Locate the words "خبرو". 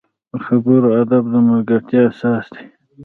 0.45-0.87